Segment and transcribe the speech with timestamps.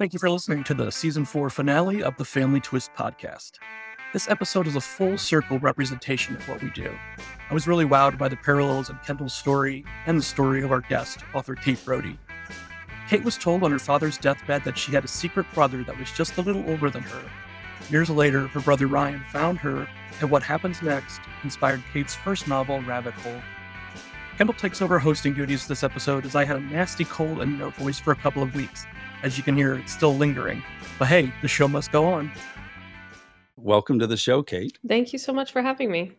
[0.00, 3.58] Thank you for listening to the season four finale of the Family Twist podcast.
[4.14, 6.90] This episode is a full circle representation of what we do.
[7.50, 10.80] I was really wowed by the parallels in Kendall's story and the story of our
[10.80, 12.18] guest, author Kate Brody.
[13.10, 16.10] Kate was told on her father's deathbed that she had a secret brother that was
[16.12, 17.22] just a little older than her.
[17.90, 19.86] Years later, her brother Ryan found her,
[20.22, 23.42] and what happens next inspired Kate's first novel, Rabbit Hole.
[24.38, 27.68] Kendall takes over hosting duties this episode as I had a nasty cold and no
[27.68, 28.86] voice for a couple of weeks.
[29.22, 30.62] As you can hear, it's still lingering.
[30.98, 32.32] But hey, the show must go on.
[33.56, 34.78] Welcome to the show, Kate.
[34.88, 36.12] Thank you so much for having me.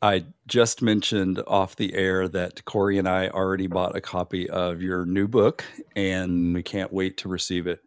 [0.00, 4.80] I just mentioned off the air that Corey and I already bought a copy of
[4.80, 5.64] your new book,
[5.96, 7.80] and we can't wait to receive it.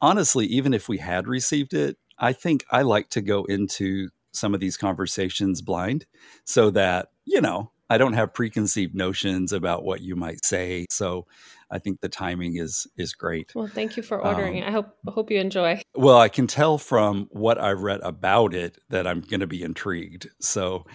[0.00, 4.54] Honestly, even if we had received it, I think I like to go into some
[4.54, 6.06] of these conversations blind
[6.46, 10.86] so that, you know, I don't have preconceived notions about what you might say.
[10.90, 11.26] So
[11.70, 13.52] I think the timing is is great.
[13.54, 14.68] Well, thank you for ordering um.
[14.68, 15.82] I hope hope you enjoy.
[15.94, 19.62] Well, I can tell from what I've read about it that I'm going to be
[19.62, 20.28] intrigued.
[20.40, 20.86] So,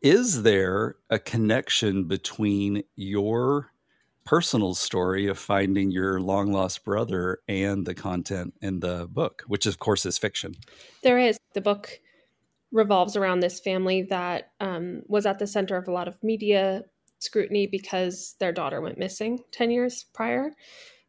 [0.00, 3.72] is there a connection between your
[4.24, 9.66] personal story of finding your long lost brother and the content in the book, which
[9.66, 10.54] of course is fiction?
[11.02, 11.38] There is.
[11.54, 12.00] The book
[12.72, 16.82] revolves around this family that um, was at the center of a lot of media
[17.18, 20.50] scrutiny because their daughter went missing 10 years prior.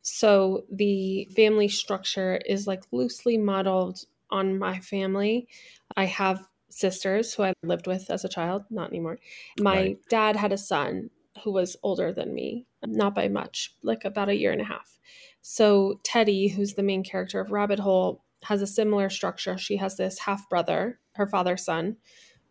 [0.02, 5.48] So the family structure is like loosely modeled on my family.
[5.96, 9.20] I have sisters who I lived with as a child, not anymore.
[9.60, 9.98] My right.
[10.10, 11.10] dad had a son
[11.44, 15.00] who was older than me, not by much, like about a year and a half.
[15.42, 19.58] So Teddy, who's the main character of Rabbit Hole, has a similar structure.
[19.58, 21.98] She has this half brother, her father's son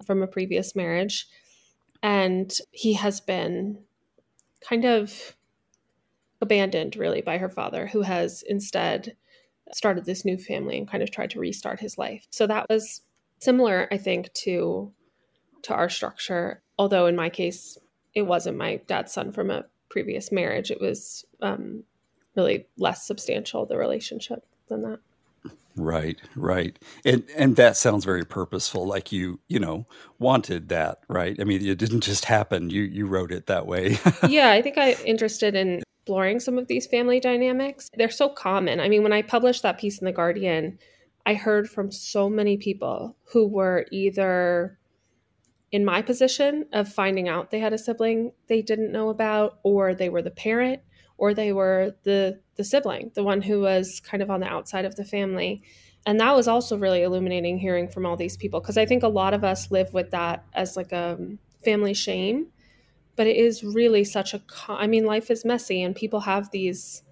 [0.06, 1.26] from a previous marriage.
[2.02, 3.78] And he has been
[4.68, 5.36] kind of
[6.40, 9.16] abandoned, really, by her father, who has instead
[9.72, 12.26] started this new family and kind of tried to restart his life.
[12.30, 13.02] So that was
[13.38, 14.92] similar, I think, to
[15.62, 16.60] to our structure.
[16.76, 17.78] Although in my case,
[18.14, 20.72] it wasn't my dad's son from a previous marriage.
[20.72, 21.84] It was um,
[22.34, 24.98] really less substantial the relationship than that.
[25.76, 26.78] Right, right.
[27.04, 29.86] And and that sounds very purposeful like you, you know,
[30.18, 31.36] wanted that, right?
[31.40, 32.70] I mean, it didn't just happen.
[32.70, 33.98] You you wrote it that way.
[34.28, 37.88] yeah, I think I'm interested in exploring some of these family dynamics.
[37.94, 38.80] They're so common.
[38.80, 40.78] I mean, when I published that piece in the Guardian,
[41.24, 44.78] I heard from so many people who were either
[45.70, 49.94] in my position of finding out they had a sibling they didn't know about or
[49.94, 50.82] they were the parent
[51.18, 54.84] or they were the the sibling, the one who was kind of on the outside
[54.84, 55.62] of the family.
[56.04, 59.08] And that was also really illuminating hearing from all these people because I think a
[59.08, 61.18] lot of us live with that as like a
[61.64, 62.48] family shame,
[63.14, 67.02] but it is really such a I mean life is messy and people have these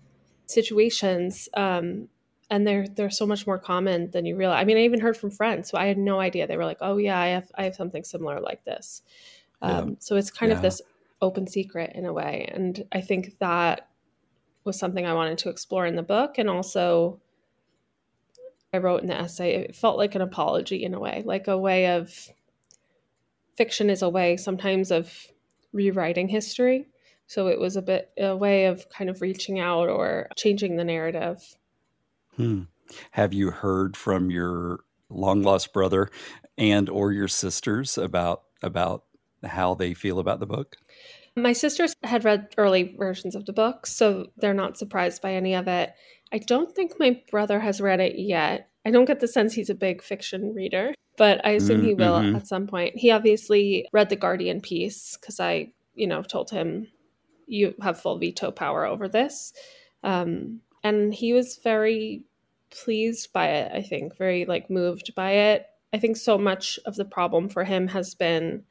[0.46, 2.08] situations um,
[2.50, 4.60] and they're they're so much more common than you realize.
[4.60, 6.46] I mean, I even heard from friends who I had no idea.
[6.46, 9.02] They were like, "Oh yeah, I have I have something similar like this."
[9.62, 10.56] Um, So it's kind yeah.
[10.56, 10.82] of this
[11.22, 13.88] open secret in a way, and I think that
[14.64, 16.38] was something I wanted to explore in the book.
[16.38, 17.20] And also,
[18.72, 21.58] I wrote in the essay, it felt like an apology in a way, like a
[21.58, 22.12] way of
[23.56, 25.12] fiction is a way sometimes of
[25.72, 26.88] rewriting history.
[27.26, 30.84] So it was a bit a way of kind of reaching out or changing the
[30.84, 31.56] narrative.
[32.36, 32.62] Hmm.
[33.12, 36.08] Have you heard from your long lost brother
[36.58, 39.04] and or your sisters about about
[39.44, 40.76] how they feel about the book?
[41.40, 45.54] My sisters had read early versions of the book, so they're not surprised by any
[45.54, 45.92] of it.
[46.32, 48.68] I don't think my brother has read it yet.
[48.84, 51.94] I don't get the sense he's a big fiction reader, but I assume mm, he
[51.94, 52.36] will mm-hmm.
[52.36, 52.96] at some point.
[52.96, 56.86] He obviously read the Guardian piece because I, you know, told him
[57.46, 59.52] you have full veto power over this.
[60.02, 62.22] Um, and he was very
[62.70, 65.66] pleased by it, I think, very like moved by it.
[65.92, 68.62] I think so much of the problem for him has been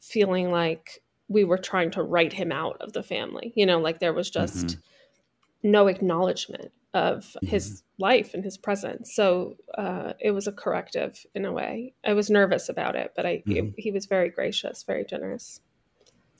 [0.00, 3.52] feeling like we were trying to write him out of the family.
[3.54, 5.70] You know, like there was just mm-hmm.
[5.70, 7.46] no acknowledgement of mm-hmm.
[7.46, 9.14] his life and his presence.
[9.14, 11.94] So uh, it was a corrective in a way.
[12.04, 13.68] I was nervous about it, but I mm-hmm.
[13.76, 15.60] he, he was very gracious, very generous.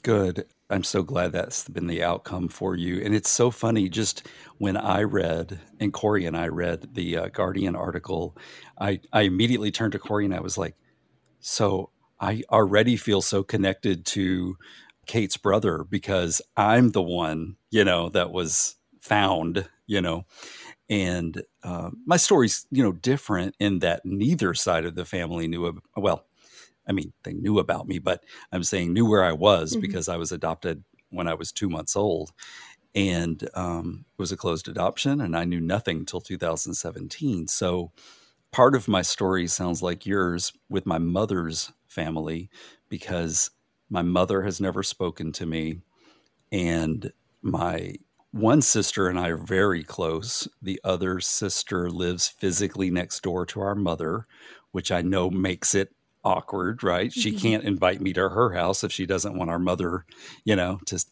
[0.03, 0.47] Good.
[0.71, 3.03] I'm so glad that's been the outcome for you.
[3.05, 3.89] And it's so funny.
[3.89, 4.27] Just
[4.59, 8.37] when I read, and Corey and I read the uh, Guardian article,
[8.81, 10.75] I, I immediately turned to Corey and I was like,
[11.41, 11.91] So
[12.21, 14.57] I already feel so connected to
[15.07, 20.27] Kate's brother because I'm the one, you know, that was found, you know.
[20.89, 25.81] And uh, my story's, you know, different in that neither side of the family knew.
[25.97, 26.27] well,
[26.87, 29.81] I mean, they knew about me, but I'm saying knew where I was mm-hmm.
[29.81, 32.33] because I was adopted when I was two months old.
[32.95, 37.47] and um, it was a closed adoption, and I knew nothing till 2017.
[37.47, 37.93] So
[38.53, 42.51] part of my story sounds like yours with my mother's family
[42.89, 43.51] because
[43.91, 45.83] my mother has never spoken to me,
[46.53, 47.95] and my
[48.33, 50.47] one sister and I are very close.
[50.63, 54.27] The other sister lives physically next door to our mother,
[54.73, 55.95] which I know makes it
[56.25, 57.13] awkward, right?
[57.13, 57.33] She Mhm.
[57.33, 60.07] can't invite me to her house if she doesn't want our mother,
[60.45, 61.05] you know, to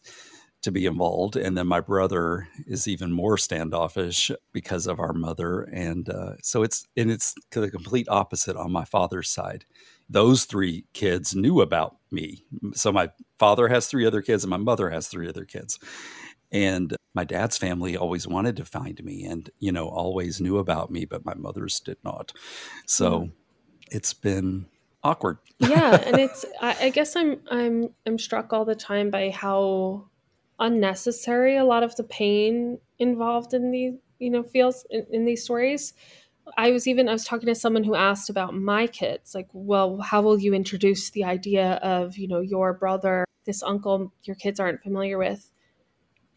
[0.61, 1.35] to be involved.
[1.35, 6.63] And then my brother is even more standoffish because of our mother, and uh, so
[6.63, 9.65] it's and it's the complete opposite on my father's side.
[10.09, 12.45] Those three kids knew about me.
[12.73, 15.79] So my father has three other kids, and my mother has three other kids.
[16.51, 20.89] And my dad's family always wanted to find me and, you know, always knew about
[20.89, 22.33] me, but my mother's did not.
[22.87, 23.27] So hmm.
[23.91, 24.65] it's been
[25.03, 25.37] awkward.
[25.59, 30.05] yeah and it's I, I guess i'm i'm i'm struck all the time by how
[30.59, 35.43] unnecessary a lot of the pain involved in these you know feels in, in these
[35.43, 35.93] stories
[36.57, 39.99] i was even i was talking to someone who asked about my kids like well
[39.99, 44.59] how will you introduce the idea of you know your brother this uncle your kids
[44.59, 45.51] aren't familiar with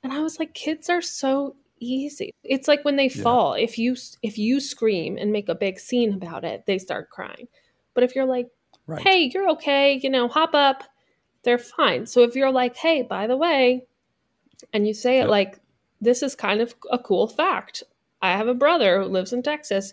[0.02, 3.22] and i was like kids are so easy it's like when they Yeah.
[3.22, 7.10] fall if you if you scream and make a big scene about it they start
[7.10, 7.48] crying
[7.94, 8.48] but if you're like
[8.86, 9.00] Right.
[9.02, 10.84] hey, you're okay, you know, hop up,
[11.44, 12.06] they're fine.
[12.06, 13.86] So if you're like, hey, by the way,
[14.72, 15.58] and you say it like,
[16.00, 17.84] this is kind of a cool fact.
[18.22, 19.92] I have a brother who lives in Texas.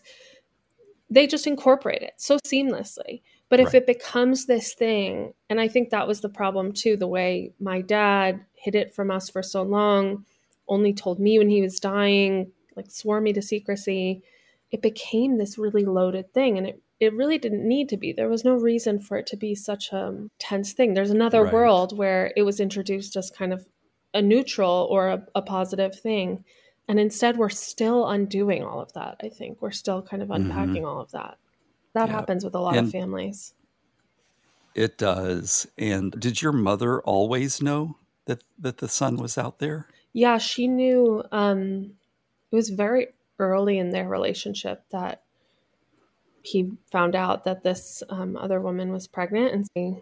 [1.10, 3.22] They just incorporate it so seamlessly.
[3.50, 3.76] But if Right.
[3.76, 7.82] it becomes this thing, and I think that was the problem too, the way my
[7.82, 10.26] dad hid it from us for so long,
[10.68, 14.22] only told me when he was dying, like swore me to secrecy,
[14.72, 16.58] it became this really loaded thing.
[16.58, 18.12] And it it really didn't need to be.
[18.12, 20.94] There was no reason for it to be such a tense thing.
[20.94, 21.54] There's another Right.
[21.54, 23.66] world where it was introduced as kind of
[24.14, 26.44] a neutral or a, a positive thing.
[26.90, 29.62] And instead, we're still undoing all of that, I think.
[29.62, 30.36] We're still kind of Mhm.
[30.36, 31.38] unpacking all of that.
[31.94, 32.14] That Yeah.
[32.16, 33.54] happens with a lot And- of families.
[34.76, 35.68] It does.
[35.78, 39.88] And did your mother always know that that the son was out there?
[40.14, 41.96] Yeah, she knew um,
[42.52, 43.10] it was very
[43.40, 45.24] early in their relationship that
[46.42, 49.70] he found out that this um, other woman was pregnant.
[49.76, 50.02] And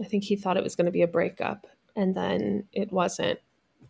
[0.00, 1.66] I think he thought it was going to be a breakup.
[1.94, 3.38] And then it wasn't.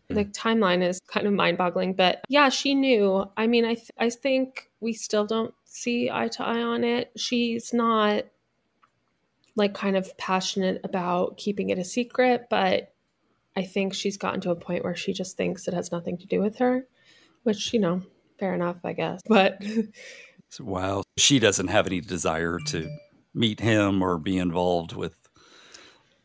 [0.09, 0.33] The mm.
[0.33, 1.95] timeline is kind of mind boggling.
[1.95, 3.25] But yeah, she knew.
[3.37, 7.11] I mean, I, th- I think we still don't see eye to eye on it.
[7.17, 8.25] She's not
[9.57, 12.93] like kind of passionate about keeping it a secret, but
[13.57, 16.27] I think she's gotten to a point where she just thinks it has nothing to
[16.27, 16.87] do with her,
[17.43, 18.03] which, you know,
[18.39, 19.23] fair enough, I guess.
[19.29, 19.63] But
[20.61, 21.03] wow.
[21.17, 22.89] She doesn't have any desire to
[23.35, 25.27] meet him or be involved with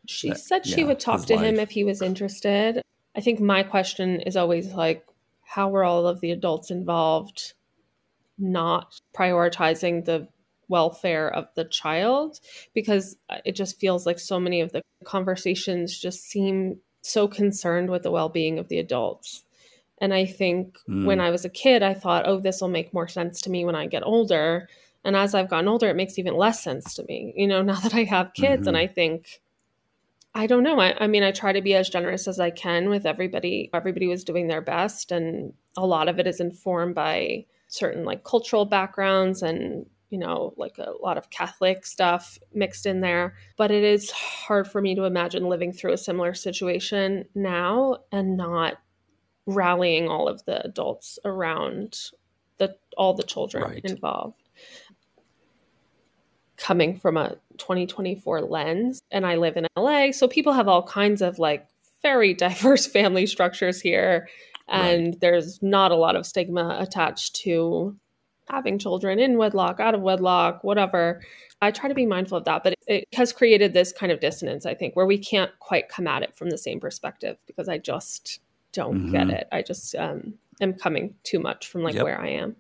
[0.07, 2.81] she That- said she yeah, would talk to him if he was interested.
[3.16, 5.06] I think my question is always like,
[5.44, 7.54] how were all of the adults involved
[8.38, 10.28] not prioritizing the
[10.69, 12.40] welfare of the child?
[12.74, 18.04] Because it just feels like so many of the conversations just seem so concerned with
[18.04, 19.44] the well being of the adults.
[20.00, 21.22] And I think when Mm.
[21.22, 23.75] I was a kid, I thought, oh, this will make more sense to me when
[23.75, 24.68] I get older.
[25.04, 27.34] And as I've gotten older, it makes even less sense to me.
[27.36, 28.80] You know, now that I have kids, and Mhm.
[28.80, 29.42] I think,
[30.33, 30.80] I don't know.
[30.80, 33.69] I, I mean, I try to be as generous as I can with everybody.
[33.74, 38.24] Everybody was doing their best, and a lot of it is informed by certain like
[38.25, 43.72] cultural backgrounds and you know like a lot of catholic stuff mixed in there but
[43.72, 48.74] it is hard for me to imagine living through a similar situation now and not
[49.46, 51.98] rallying all of the adults around
[52.58, 53.86] the all the children Right.
[53.86, 54.50] involved
[56.58, 61.22] coming from a 2024 lens and I live in LA so people have all kinds
[61.22, 61.68] of like
[62.01, 64.27] very diverse family structures here
[64.68, 67.96] and there's not a lot of stigma attached to
[68.50, 71.22] having children in wedlock out of wedlock whatever
[71.62, 74.65] I try to be mindful of that but it has created this kind of dissonance
[74.65, 77.77] I think where we can't quite come at it from the same perspective because I
[77.77, 78.39] just
[78.74, 79.34] don't get Mhm.
[79.34, 82.03] it I just um am coming too much from like Yep.
[82.03, 82.56] where I am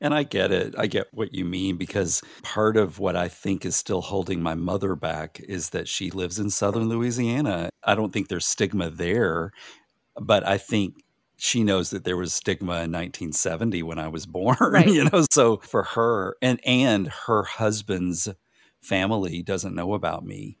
[0.00, 0.74] And I get it.
[0.78, 4.54] I get what you mean because part of what I think is still holding my
[4.54, 7.68] mother back is that she lives in southern Louisiana.
[7.84, 9.52] I don't think there's stigma there,
[10.18, 11.04] but I think
[11.36, 14.88] she knows that there was stigma in 1970 when I was born, Right.
[14.88, 15.24] you know.
[15.30, 18.28] So for her and and her husband's
[18.80, 20.56] family doesn't know about me,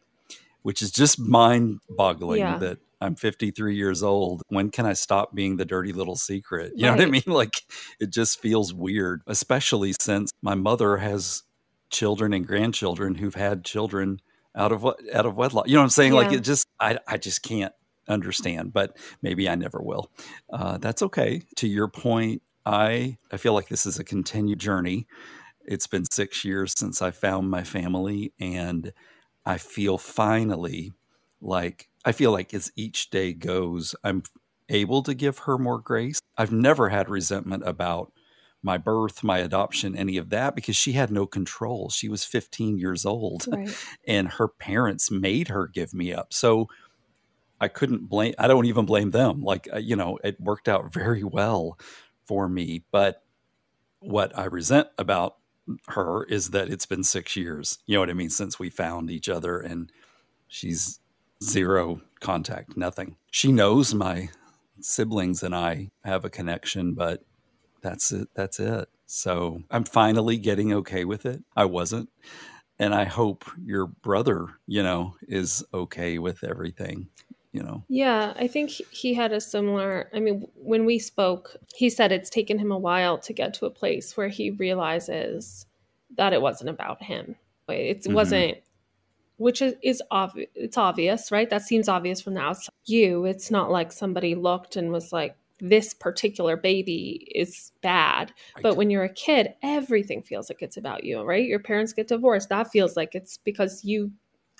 [0.62, 2.58] which is just mind-boggling Yeah.
[2.58, 4.42] that I'm 53 years old.
[4.48, 6.72] When can I stop being the dirty little secret?
[6.80, 7.22] You know what I mean?
[7.26, 7.62] Like
[7.98, 11.42] it just feels weird, especially since my mother has
[11.90, 14.20] children and grandchildren who've had children
[14.54, 15.68] out of what out of wedlock.
[15.68, 16.12] You know what I'm saying?
[16.12, 17.72] Like it just I I just can't
[18.08, 20.10] understand, but maybe I never will.
[20.50, 21.42] Uh, that's okay.
[21.56, 25.06] To your point, I I feel like this is a continued journey.
[25.64, 28.92] It's been six years since I found my family, and
[29.44, 30.92] I feel finally
[31.40, 34.22] like I feel like as each day goes, I'm
[34.68, 36.20] able to give her more grace.
[36.36, 38.12] I've never had resentment about
[38.62, 41.88] my birth, my adoption, any of that because she had no control.
[41.90, 43.74] She was 15 years old right.
[44.06, 46.32] and her parents made her give me up.
[46.32, 46.68] So
[47.60, 49.42] I couldn't blame, I don't even blame them.
[49.42, 51.78] Like, uh, you know, it worked out very well
[52.24, 52.84] for me.
[52.90, 53.22] But
[54.00, 55.36] what I resent about
[55.88, 59.10] her is that it's been six years, you know what I mean, since we found
[59.10, 59.90] each other and
[60.48, 60.99] she's
[61.42, 63.16] zero contact, nothing.
[63.30, 64.28] She knows my
[64.80, 67.22] siblings and I have a connection, but
[67.82, 68.28] that's it.
[68.34, 68.88] That's it.
[69.06, 71.42] So I'm finally getting okay with it.
[71.56, 72.10] I wasn't.
[72.78, 77.08] And I hope your brother, you know, is okay with everything,
[77.52, 77.84] you know.
[77.88, 80.08] Yeah, I think he had a similar.
[80.14, 83.66] I mean, when we spoke, he said it's taken him a while to get to
[83.66, 85.66] a place where he realizes
[86.16, 87.36] that it wasn't about him.
[87.68, 88.14] It mm-hmm.
[88.14, 88.58] wasn't
[89.40, 93.50] which is, is obvious it's obvious right that seems obvious from the outside you it's
[93.50, 98.32] not like somebody looked and was like this particular baby is bad.
[98.56, 98.62] Right.
[98.62, 101.46] But when you're a kid, everything feels like it's about you, right?
[101.46, 102.48] Your parents get divorced.
[102.48, 104.10] That feels like it's because you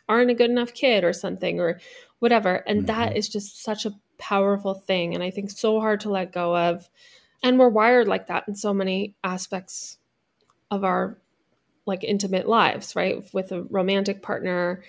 [0.09, 1.81] aren't a good enough kid or something or
[2.19, 2.57] whatever.
[2.67, 2.87] And mm-hmm.
[2.87, 5.15] that is just such a powerful thing.
[5.15, 6.89] And I think so hard to let go of.
[7.43, 9.99] And we're wired like that in so many aspects
[10.71, 11.19] of our
[11.91, 13.23] like intimate lives, right?
[13.35, 14.83] With a romantic partner,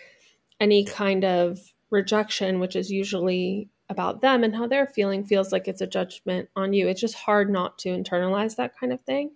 [0.62, 5.68] any kind of rejection, which is usually about them and how they're feeling feels like
[5.68, 6.88] it's a judgment on you.
[6.88, 9.32] It's just hard not to internalize that kind of thing.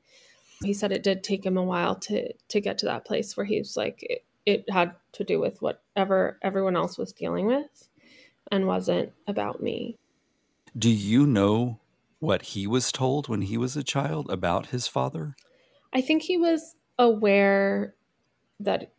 [0.63, 3.45] He said it did take him a while to to get to that place where
[3.45, 7.89] he's like it, it had to do with whatever everyone else was dealing with
[8.51, 9.98] and wasn't about me.
[10.77, 11.79] Do you know
[12.19, 15.36] what he was told when he was a child about his father?
[15.93, 17.96] I think he was aware
[18.60, 18.92] that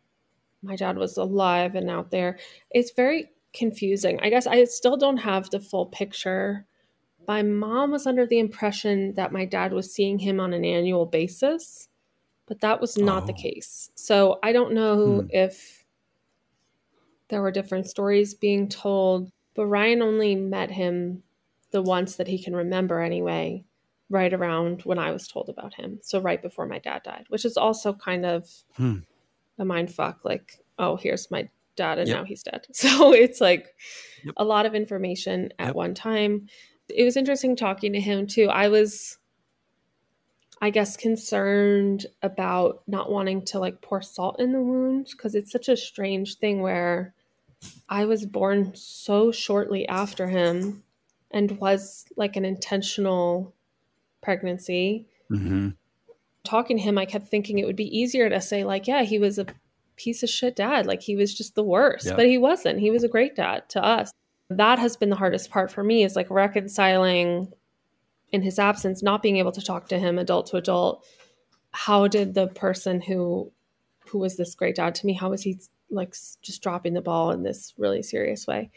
[0.63, 2.37] my dad was alive and out there.
[2.71, 4.19] It's very confusing.
[4.21, 6.65] I guess I still don't have the full picture.
[7.27, 11.05] My mom was under the impression that my dad was seeing him on an annual
[11.05, 11.89] basis,
[12.45, 13.25] but that was not oh.
[13.27, 13.91] the case.
[13.95, 15.27] So I don't know hmm.
[15.29, 15.85] if
[17.29, 21.23] there were different stories being told, but Ryan only met him
[21.71, 23.65] the once that he can remember anyway,
[24.09, 25.99] right around when I was told about him.
[26.01, 28.99] So right before my dad died, which is also kind of hmm.
[29.59, 30.23] a mind fuck.
[30.23, 32.17] Like, oh, here's my dad and yep.
[32.17, 32.65] now he's dead.
[32.73, 33.75] So it's like
[34.23, 34.33] yep.
[34.37, 35.75] a lot of information at yep.
[35.75, 36.47] one time.
[36.89, 38.47] It was interesting talking to him too.
[38.47, 39.17] I was
[40.59, 45.51] I guess concerned about not wanting to like pour salt in the wound because it's
[45.51, 47.13] such a strange thing where
[47.89, 50.83] I was born so shortly after him
[51.29, 53.53] and was like an intentional
[54.27, 55.05] pregnancy.
[55.31, 55.69] Mm-hmm.
[56.43, 59.19] Talking to him, I kept thinking it would be easier to say, like, yeah, he
[59.19, 59.45] was a
[59.95, 60.85] piece of shit dad.
[60.85, 62.15] Like he was just the worst, yeah.
[62.17, 62.81] but he wasn't.
[62.81, 64.11] He was a great dad to us.
[64.49, 67.53] That has been the hardest part for me is like reconciling
[68.33, 71.05] in his absence, not being able to talk to him adult to adult.
[71.71, 73.53] How did the person who
[74.09, 75.57] who was this great dad to me, how was he
[75.89, 78.71] like just dropping the ball in this really serious way?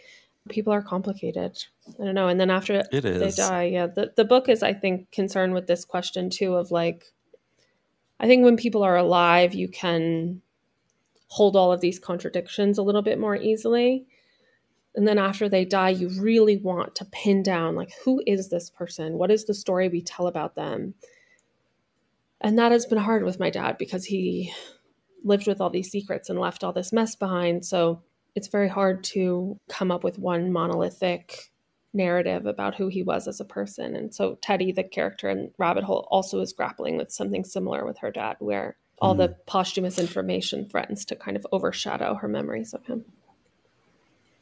[0.51, 1.59] People are complicated.
[2.01, 2.29] I don't know.
[2.29, 3.87] And then after it they die, yeah.
[3.87, 7.07] The the book is, I think, concerned with this question too of like
[8.19, 10.43] I think when people are alive, you can
[11.29, 14.07] hold all of these contradictions a little bit more easily.
[14.95, 18.69] And then after they die, you really want to pin down like, who is this
[18.69, 19.17] person?
[19.17, 20.95] What is the story we tell about them?
[22.41, 24.53] And that has been hard with my dad because he
[25.23, 27.65] lived with all these secrets and left all this mess behind.
[27.65, 28.03] So
[28.35, 31.51] it's very hard to come up with one monolithic
[31.93, 33.97] narrative about who he was as a person.
[33.97, 37.99] And so Teddy, the character in Rabbit Hole, also is grappling with something similar with
[37.99, 39.23] her dad, where all mm-hmm.
[39.23, 43.05] the posthumous information threatens to kind of overshadow her memories of him.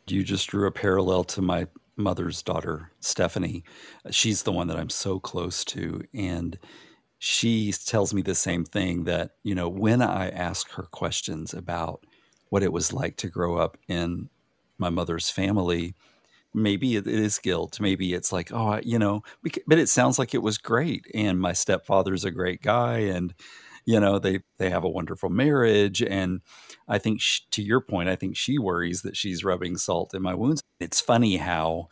[0.06, 1.66] You just drew a parallel to my
[1.96, 3.64] mother's daughter, Stephanie.
[4.10, 6.02] She's the one that I'm so close to.
[6.14, 6.58] And
[7.18, 12.06] she tells me the same thing that, you know, when I ask her questions about
[12.50, 14.28] what it was like to grow up in
[14.78, 15.94] my mother's family,
[16.54, 17.80] maybe it is guilt.
[17.80, 19.22] Maybe it's like, oh, you know,
[19.66, 21.06] but it sounds like it was great.
[21.14, 22.98] And my stepfather's a great guy.
[22.98, 23.34] And,
[23.88, 26.42] you know they they have a wonderful marriage and
[26.88, 30.20] i think she, to your point i think she worries that she's rubbing salt in
[30.20, 31.88] my wounds it's funny how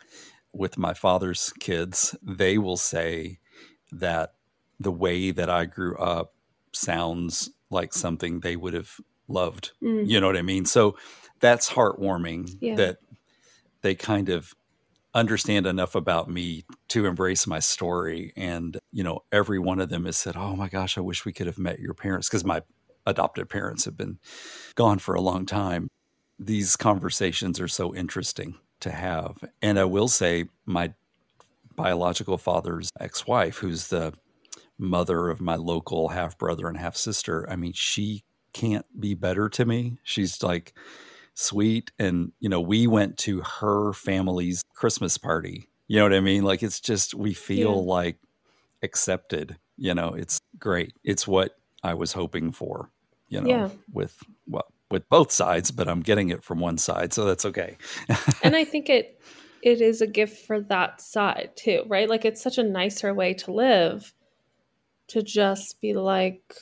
[0.53, 3.39] with my father's kids they will say
[3.91, 4.35] that
[4.79, 6.35] the way that i grew up
[6.71, 10.07] sounds like something they would have loved mm.
[10.07, 10.97] you know what i mean so
[11.41, 12.75] that's heartwarming yeah.
[12.75, 12.99] that
[13.83, 14.55] they kind of
[15.17, 18.33] understand enough about me to embrace my story.
[18.37, 21.33] And, you know, every one of them has said, Oh my gosh, I wish we
[21.33, 22.63] could have met your parents because my
[23.07, 24.19] adopted parents have been
[24.75, 25.89] gone for a long time.
[26.39, 29.39] These conversations are so interesting to have.
[29.63, 30.93] And I will say, my
[31.75, 34.13] biological father's ex wife, who's the
[34.79, 38.23] mother of my local half brother and half sister, I mean, she
[38.57, 39.99] can't be better to me.
[40.03, 40.73] She's like
[41.35, 41.93] sweet.
[41.99, 45.69] And, you know, we went to her family's Christmas party.
[45.89, 46.43] You know what I mean?
[46.43, 47.93] Like, it's just, we feel yeah.
[47.93, 48.19] like
[48.83, 49.59] accepted.
[49.77, 50.95] You know, it's great.
[51.05, 52.91] It's what I was hoping for,
[53.29, 53.69] you know, yeah.
[53.93, 57.77] with, well, with both sides, but I'm getting it from one side, so that's okay.
[58.43, 59.21] and I think it
[59.61, 62.09] it is a gift for that side too, right?
[62.09, 64.15] Like it's such a nicer way to live
[65.09, 66.55] to just be like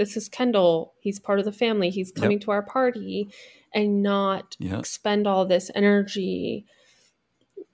[0.00, 2.40] this is Kendall, he's part of the family, he's coming yep.
[2.40, 3.28] to our party
[3.74, 4.86] and not yep.
[4.86, 6.64] spend all this energy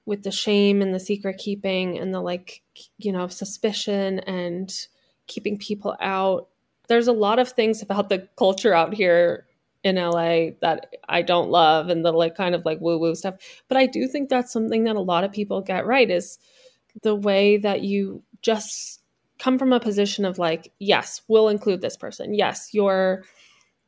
[0.04, 2.62] with the shame and the secret keeping and the like,
[2.98, 4.72] you know, suspicion and
[5.28, 6.48] keeping people out
[6.88, 9.46] there's a lot of things about the culture out here
[9.82, 13.36] in LA that I don't love and the like kind of like woo woo stuff.
[13.68, 16.38] But I do think that's something that a lot of people get right is
[17.02, 18.95] the way that you just
[19.38, 22.34] come from a position of like, yes, we'll include this person.
[22.34, 23.24] Yes, your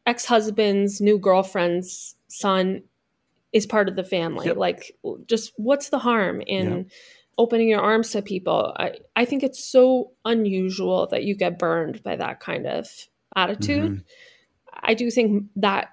[0.06, 2.82] ex husband's new girlfriend's son
[3.52, 4.46] is part of the family.
[4.46, 4.56] Yep.
[4.56, 6.86] Like, just what's the harm in yep
[7.38, 8.74] opening your arms to people.
[8.76, 12.88] I, I think it's so unusual that you get burned by that kind of
[13.34, 13.92] attitude.
[13.92, 14.00] Mm-hmm.
[14.74, 15.90] I do think that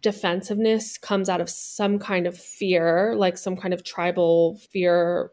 [0.00, 5.32] defensiveness comes out of some kind of fear, like some kind of tribal fear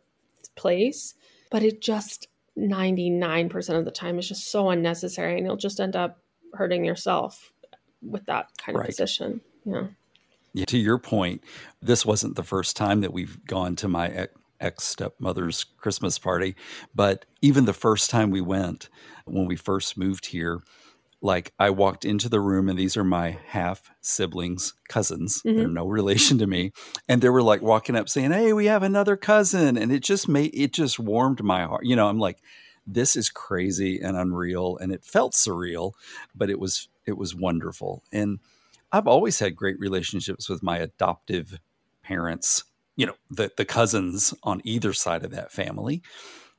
[0.55, 1.13] place,
[1.51, 5.95] but it just 99% of the time is just so unnecessary and you'll just end
[5.95, 6.19] up
[6.53, 7.51] hurting yourself
[8.01, 8.83] with that kind right.
[8.83, 9.41] of position.
[9.65, 9.87] Yeah.
[10.53, 11.43] Yeah, to your point,
[11.81, 14.27] this wasn't the first time that we've gone to my
[14.59, 16.55] ex stepmother's Christmas party.
[16.93, 18.89] But even the first time we went,
[19.25, 20.61] when we first moved here,
[21.23, 25.41] like I walked into the room and these are my half siblings, cousins.
[25.41, 25.57] Mm-hmm.
[25.57, 26.73] They're no relation to me.
[27.07, 29.77] And they were like walking up saying, Hey, we have another cousin.
[29.77, 31.85] And it just made it just warmed my heart.
[31.85, 32.39] You know, I'm like,
[32.85, 34.77] this is crazy and unreal.
[34.77, 35.93] And it felt surreal,
[36.35, 38.03] but it was it was wonderful.
[38.11, 38.39] And
[38.91, 41.57] I've always had great relationships with my adoptive
[42.03, 42.65] parents
[42.97, 46.03] you know the the cousins on either side of that family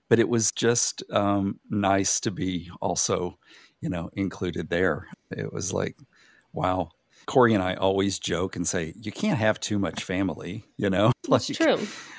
[0.08, 3.38] but it was just um, nice to be also
[3.84, 5.06] you know included there.
[5.30, 5.96] It was like
[6.52, 6.90] wow.
[7.26, 11.10] Corey and i always joke and say you can't have too much family you know?
[11.28, 11.78] Like true.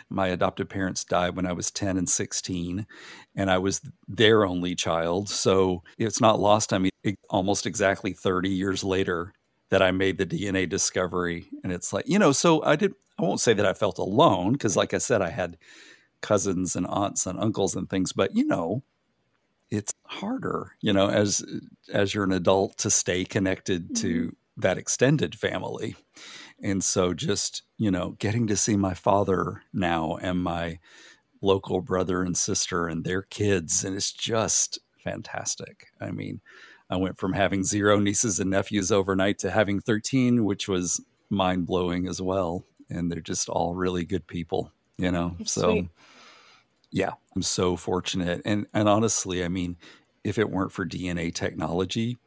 [0.10, 2.88] my adoptive parents died when i was 10 and 16
[3.36, 5.30] and i was their only child.
[5.30, 6.90] So it's not lost on me
[7.30, 9.34] almost exactly 30 years later
[9.70, 11.46] that I made the DNA discovery.
[11.64, 14.54] And it's like, you know, so I did, I won't say that I felt alone
[14.54, 15.58] because, like I said, I had
[16.22, 18.84] cousins and aunts and uncles and things, but you know,
[19.76, 21.46] it's harder, you know, as
[21.92, 24.02] as you're an adult to stay connected mm-hmm.
[24.02, 25.96] to that extended family.
[26.62, 30.80] And so just, you know, getting to see my father now and my
[31.42, 35.88] local brother and sister and their kids and it's just fantastic.
[36.02, 36.42] I mean,
[36.90, 41.66] I went from having zero nieces and nephews overnight to having 13, which was mind
[41.66, 42.64] blowing as well.
[42.90, 45.36] And they're just all really good people, you know?
[45.38, 45.90] That's so, sweet.
[46.96, 48.42] Yeah, I'm so fortunate.
[48.46, 49.76] And, and honestly, I mean,
[50.24, 52.18] if it weren't for DNA technology,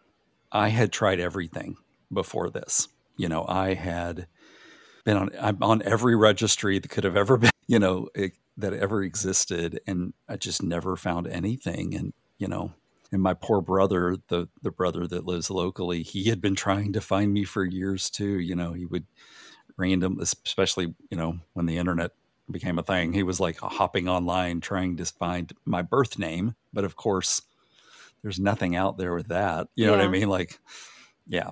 [0.52, 1.78] I had tried everything
[2.12, 2.86] before this.
[3.16, 4.26] You know, I had
[5.06, 8.74] been on, I'm on every registry that could have ever been, you know, it, that
[8.74, 9.80] ever existed.
[9.86, 11.94] And I just never found anything.
[11.94, 12.74] And, you know,
[13.10, 17.00] and my poor brother the the brother that lives locally he had been trying to
[17.00, 19.06] find me for years too you know he would
[19.78, 22.10] random especially you know when the internet
[22.50, 23.12] became a thing.
[23.12, 27.42] He was like hopping online trying to find my birth name but of course
[28.22, 29.68] there's nothing out there with that.
[29.74, 29.98] You know yeah.
[29.98, 30.28] what i mean?
[30.28, 30.58] Like
[31.26, 31.50] yeah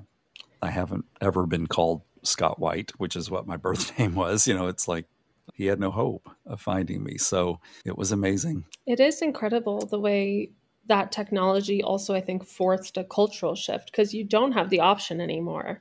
[0.62, 4.46] i haven't ever been called scott white which is what my birth name was.
[4.46, 5.06] You know it's like
[5.54, 7.18] he had no hope of finding me.
[7.18, 8.64] So it was amazing.
[8.84, 10.50] It is incredible the way
[10.88, 15.20] that technology also i think forced a cultural shift because you don't have the option
[15.20, 15.80] anymore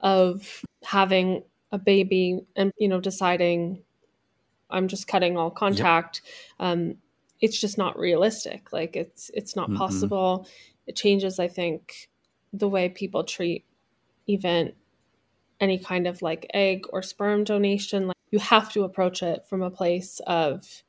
[0.00, 3.82] of having a baby and you know deciding
[4.72, 6.68] i'm just cutting all contact yep.
[6.68, 6.94] um,
[7.40, 9.78] it's just not realistic like it's it's not mm-hmm.
[9.78, 10.46] possible
[10.86, 12.08] it changes i think
[12.52, 13.64] the way people treat
[14.26, 14.72] even
[15.60, 19.62] any kind of like egg or sperm donation like you have to approach it from
[19.62, 20.82] a place of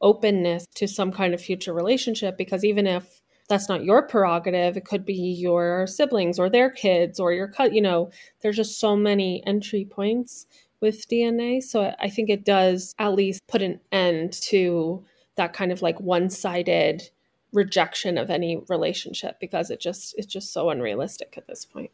[0.00, 4.84] openness to some kind of future relationship because even if that's not your prerogative it
[4.84, 8.96] could be your siblings or their kids or your cut you know there's just so
[8.96, 10.46] many entry points
[10.80, 11.62] with DNA.
[11.62, 15.04] So I think it does at least put an end to
[15.36, 17.02] that kind of like one sided
[17.52, 21.90] rejection of any relationship because it just it's just so unrealistic at this point.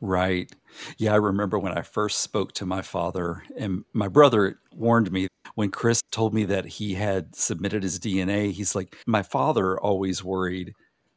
[0.00, 0.52] Right.
[0.98, 5.28] Yeah, I remember when I first spoke to my father, and my brother warned me
[5.54, 8.52] when Chris told me that he had submitted his DNA.
[8.52, 10.74] He's like, My father always worried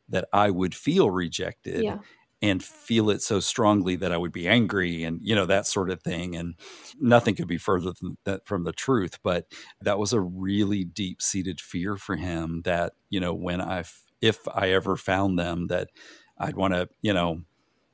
[0.10, 1.84] that I would feel rejected.
[1.84, 1.98] Yeah
[2.42, 5.90] and feel it so strongly that I would be angry and you know that sort
[5.90, 6.56] of thing and
[7.00, 9.48] nothing could be further than that from the truth but
[9.82, 13.84] that was a really deep seated fear for him that you know when I
[14.22, 15.90] if I ever found them that
[16.38, 17.42] I'd want to you know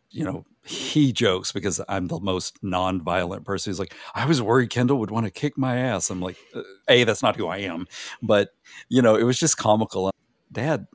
[0.10, 3.72] you know he jokes because I'm the most non-violent person.
[3.72, 6.10] He's like, I was worried Kendall would want to kick my ass.
[6.10, 7.86] I'm like, uh, a that's not who I am,
[8.22, 8.50] but
[8.88, 10.12] you know it was just comical.
[10.52, 10.88] Dad,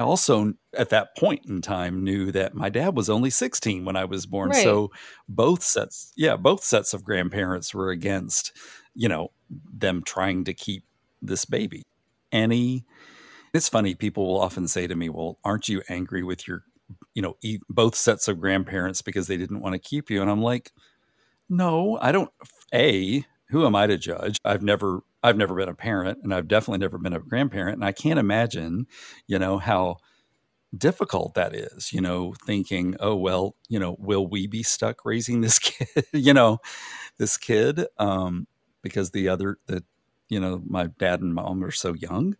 [0.00, 3.96] I also at that point in time knew that my dad was only 16 when
[3.96, 4.50] I was born.
[4.50, 4.62] Right.
[4.62, 4.90] So
[5.28, 8.52] both sets, yeah, both sets of grandparents were against,
[8.94, 10.84] you know, them trying to keep
[11.22, 11.82] this baby.
[12.32, 12.84] Any
[13.54, 16.64] it's funny, people will often say to me, Well, aren't you angry with your,
[17.14, 17.36] you know,
[17.70, 20.20] both sets of grandparents because they didn't want to keep you?
[20.20, 20.72] And I'm like,
[21.48, 22.30] No, I don't.
[22.74, 24.38] A, who am I to judge?
[24.44, 27.76] I've never I've never been a parent and I've definitely never been a grandparent.
[27.76, 28.86] And I can't imagine,
[29.26, 29.96] you know, how
[30.76, 35.40] difficult that is, you know, thinking, oh, well, you know, will we be stuck raising
[35.40, 36.58] this kid, you know,
[37.16, 37.86] this kid?
[37.98, 38.46] Um,
[38.82, 39.82] because the other, the,
[40.28, 42.36] you know, my dad and mom are so young.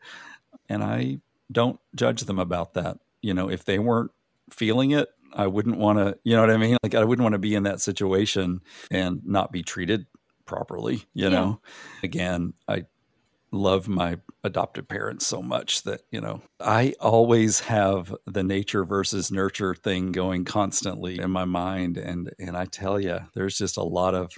[0.68, 1.20] And I
[1.50, 2.98] don't judge them about that.
[3.22, 4.10] You know, if they weren't
[4.50, 6.76] feeling it, I wouldn't want to, you know what I mean?
[6.82, 10.06] Like, I wouldn't want to be in that situation and not be treated
[10.46, 11.28] properly, you yeah.
[11.28, 11.60] know.
[12.02, 12.84] Again, I
[13.50, 19.30] love my adopted parents so much that, you know, I always have the nature versus
[19.30, 23.82] nurture thing going constantly in my mind and and I tell you, there's just a
[23.82, 24.32] lot of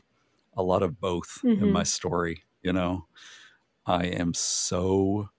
[0.57, 1.65] a lot of both mm-hmm.
[1.65, 3.07] in my story, you know.
[3.87, 5.31] I am so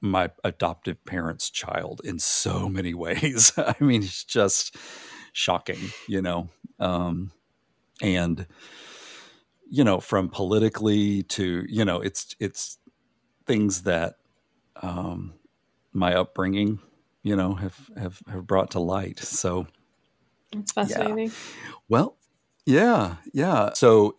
[0.00, 3.52] my adoptive parents' child in so many ways.
[3.56, 4.76] I mean, it's just
[5.32, 6.48] shocking, you know.
[6.78, 7.32] Um,
[8.02, 8.46] and
[9.70, 12.78] you know, from politically to, you know, it's it's
[13.46, 14.16] things that
[14.82, 15.34] um,
[15.92, 16.80] my upbringing,
[17.22, 19.20] you know, have have have brought to light.
[19.20, 19.66] So
[20.52, 21.28] it's fascinating.
[21.28, 21.72] Yeah.
[21.88, 22.16] Well,
[22.66, 23.70] yeah, yeah.
[23.74, 24.16] So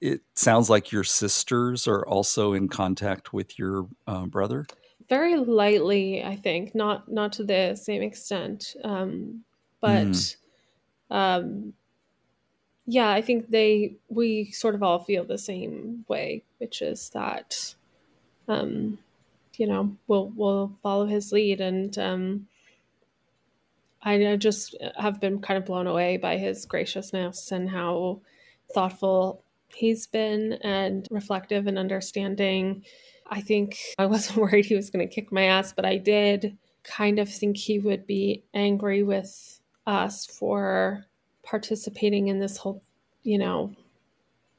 [0.00, 4.66] it sounds like your sisters are also in contact with your uh, brother.
[5.08, 9.44] Very lightly, I think, not not to the same extent, um,
[9.80, 10.36] but mm.
[11.10, 11.74] um,
[12.90, 17.74] yeah, I think they we sort of all feel the same way, which is that
[18.48, 18.98] um,
[19.58, 22.46] you know, we'll we'll follow his lead and um
[24.02, 28.22] I just have been kind of blown away by his graciousness and how
[28.72, 32.84] thoughtful he's been and reflective and understanding.
[33.28, 36.56] I think I wasn't worried he was going to kick my ass, but I did
[36.84, 41.04] kind of think he would be angry with us for
[41.48, 42.82] participating in this whole,
[43.22, 43.72] you know,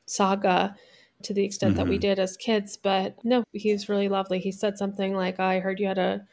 [0.05, 0.75] saga
[1.21, 1.77] to the extent mm-hmm.
[1.79, 2.01] that we mm-hmm.
[2.01, 2.77] did as kids.
[2.77, 4.39] But no, he was really lovely.
[4.39, 6.25] He said something like, I heard you had a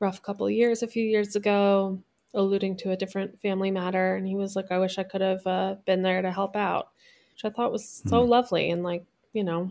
[0.00, 2.00] rough couple of years a few years ago,
[2.34, 4.16] alluding to a different family matter.
[4.16, 6.88] And he was like, I wish I could have uh, been there to help out,
[7.32, 8.08] which I thought was mm-hmm.
[8.08, 8.70] so lovely.
[8.70, 9.70] And like, you know,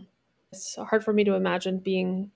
[0.52, 2.30] it's hard for me to imagine being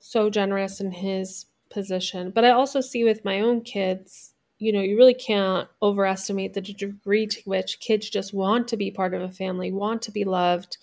[0.00, 2.30] so generous in his position.
[2.30, 6.60] But I also see with my own kids, you know, you really can't overestimate the
[6.60, 10.24] degree to which kids just want to be part of a family, want to be
[10.24, 10.78] loved,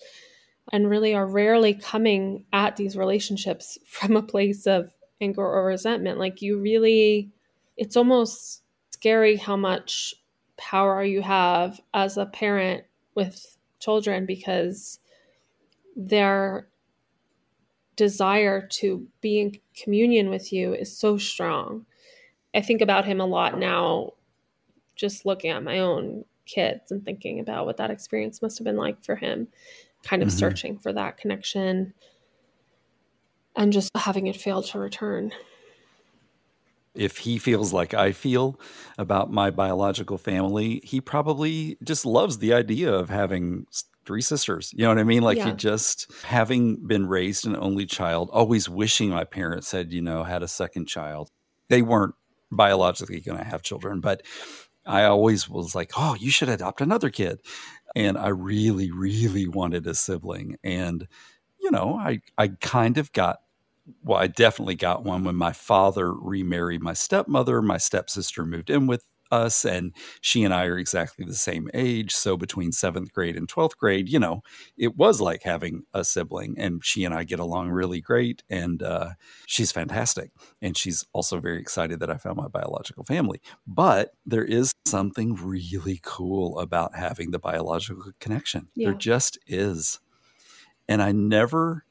[0.72, 6.18] and really are rarely coming at these relationships from a place of anger or resentment.
[6.18, 7.30] Like, you really,
[7.76, 8.62] it's almost
[8.92, 10.14] scary how much
[10.56, 12.84] power you have as a parent
[13.14, 14.98] with children because
[15.94, 16.68] their
[17.94, 21.86] desire to be in communion with you is so strong
[22.56, 24.14] I think about him a lot now,
[24.96, 28.78] just looking at my own kids and thinking about what that experience must have been
[28.78, 29.48] like for him,
[30.02, 30.38] kind of mm-hmm.
[30.38, 31.92] searching for that connection
[33.54, 35.32] and just having it fail to return.
[36.94, 38.58] If he feels like I feel
[38.96, 43.66] about my biological family, he probably just loves the idea of having
[44.06, 44.72] three sisters.
[44.74, 45.22] You know what I mean?
[45.22, 45.50] Like yeah.
[45.50, 50.24] he just having been raised an only child, always wishing my parents had, you know,
[50.24, 51.30] had a second child.
[51.68, 52.14] They weren't
[52.50, 54.22] biologically going to have children, but
[54.86, 57.40] I always was like, oh, you should adopt another kid.
[57.94, 60.56] And I really, really wanted a sibling.
[60.62, 61.08] And,
[61.60, 63.38] you know, I, I kind of got,
[64.02, 67.62] well, I definitely got one when my father remarried my stepmother.
[67.62, 72.12] My stepsister moved in with us and she and I are exactly the same age.
[72.12, 74.42] So between seventh grade and 12th grade, you know,
[74.76, 78.42] it was like having a sibling and she and I get along really great.
[78.48, 79.10] And uh,
[79.46, 80.30] she's fantastic.
[80.60, 83.40] And she's also very excited that I found my biological family.
[83.66, 88.68] But there is something really cool about having the biological connection.
[88.74, 88.88] Yeah.
[88.88, 90.00] There just is.
[90.88, 91.84] And I never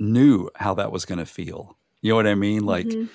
[0.00, 1.76] knew how that was going to feel.
[2.00, 2.64] You know what I mean?
[2.64, 3.06] Like mm-hmm.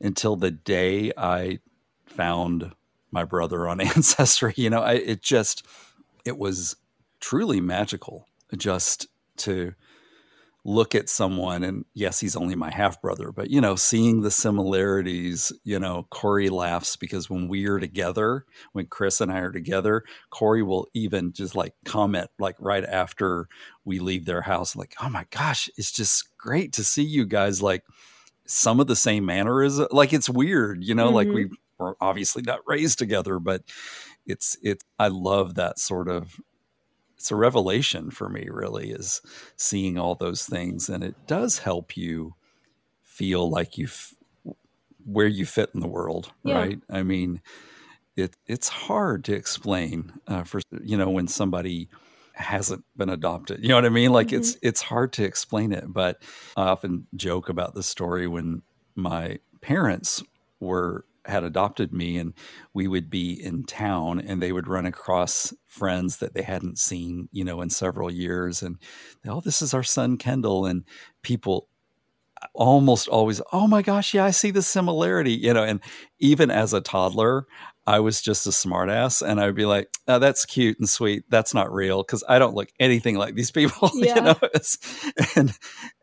[0.00, 1.58] until the day I
[2.06, 2.72] found
[3.10, 5.66] my brother on Ancestry, you know, I, it just,
[6.24, 6.76] it was
[7.20, 9.06] truly magical just
[9.38, 9.74] to
[10.66, 14.32] look at someone and yes he's only my half brother but you know seeing the
[14.32, 19.52] similarities you know corey laughs because when we are together when chris and i are
[19.52, 23.46] together corey will even just like comment like right after
[23.84, 27.62] we leave their house like oh my gosh it's just great to see you guys
[27.62, 27.84] like
[28.44, 31.14] some of the same mannerisms like it's weird you know mm-hmm.
[31.14, 33.62] like we were obviously not raised together but
[34.26, 36.40] it's it's i love that sort of
[37.16, 39.20] it's a revelation for me really is
[39.56, 42.34] seeing all those things and it does help you
[43.02, 44.14] feel like you've
[45.04, 46.58] where you fit in the world yeah.
[46.58, 47.40] right i mean
[48.16, 51.88] it it's hard to explain uh, for you know when somebody
[52.34, 54.36] hasn't been adopted you know what i mean like mm-hmm.
[54.36, 56.20] it's it's hard to explain it but
[56.56, 58.62] i often joke about the story when
[58.94, 60.22] my parents
[60.60, 62.32] were had adopted me and
[62.72, 67.28] we would be in town and they would run across friends that they hadn't seen
[67.32, 68.76] you know in several years and
[69.26, 70.84] oh this is our son kendall and
[71.22, 71.68] people
[72.54, 75.80] almost always oh my gosh yeah i see the similarity you know and
[76.18, 77.46] even as a toddler
[77.86, 81.54] i was just a smartass and i'd be like oh, that's cute and sweet that's
[81.54, 84.14] not real because i don't look anything like these people yeah.
[84.14, 84.36] you know
[85.34, 85.52] and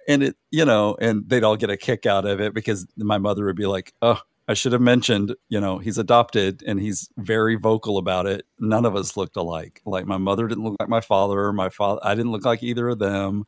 [0.07, 3.17] and it you know and they'd all get a kick out of it because my
[3.17, 7.09] mother would be like oh I should have mentioned, you know, he's adopted and he's
[7.17, 8.45] very vocal about it.
[8.59, 9.81] None of us looked alike.
[9.85, 12.89] Like my mother didn't look like my father, my father I didn't look like either
[12.89, 13.45] of them.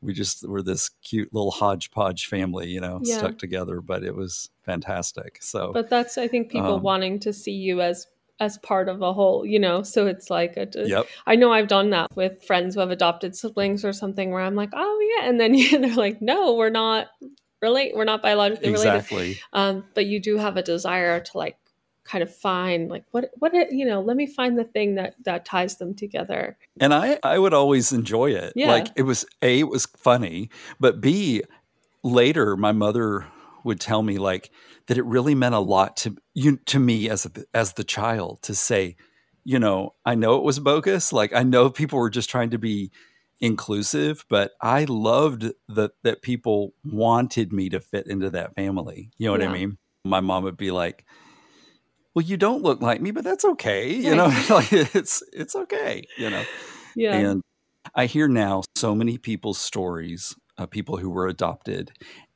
[0.00, 3.18] We just were this cute little hodgepodge family, you know, yeah.
[3.18, 5.38] stuck together, but it was fantastic.
[5.40, 8.06] So But that's I think people um, wanting to see you as
[8.38, 9.82] as part of a whole, you know.
[9.82, 11.06] So it's like a, yep.
[11.26, 14.54] I know I've done that with friends who have adopted siblings or something where I'm
[14.54, 17.08] like, oh yeah, and then they're like, no, we're not
[17.62, 17.94] relate.
[17.94, 19.16] We're not biologically exactly.
[19.16, 19.40] related.
[19.52, 21.56] Um, but you do have a desire to like
[22.06, 25.14] kind of find like what what it, you know let me find the thing that
[25.24, 28.70] that ties them together and i i would always enjoy it yeah.
[28.70, 31.42] like it was a it was funny but b
[32.04, 33.26] later my mother
[33.64, 34.50] would tell me like
[34.86, 38.40] that it really meant a lot to you to me as a, as the child
[38.40, 38.94] to say
[39.42, 42.58] you know i know it was bogus like i know people were just trying to
[42.58, 42.92] be
[43.40, 49.10] inclusive, but I loved that that people wanted me to fit into that family.
[49.18, 49.50] You know what yeah.
[49.50, 49.78] I mean?
[50.04, 51.04] My mom would be like,
[52.14, 54.48] "Well, you don't look like me, but that's okay." You right.
[54.48, 56.04] know, like it's it's okay.
[56.16, 56.44] You know.
[56.94, 57.14] Yeah.
[57.14, 57.42] And
[57.94, 61.92] I hear now so many people's stories, of people who were adopted,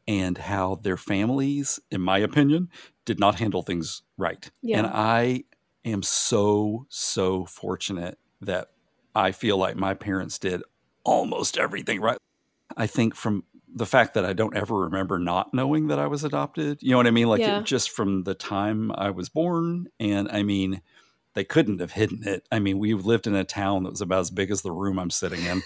[0.06, 2.68] and how their families, in my opinion,
[3.04, 4.50] did not handle things right.
[4.62, 4.78] Yeah.
[4.78, 5.44] And I
[5.84, 8.70] am so so fortunate that
[9.14, 10.62] I feel like my parents did
[11.04, 12.18] almost everything right.
[12.76, 16.24] I think from the fact that I don't ever remember not knowing that I was
[16.24, 17.28] adopted, you know what I mean?
[17.28, 17.60] Like yeah.
[17.60, 19.88] it, just from the time I was born.
[19.98, 20.82] And I mean,
[21.34, 22.46] they couldn't have hidden it.
[22.50, 24.98] I mean, we lived in a town that was about as big as the room
[24.98, 25.62] I'm sitting in.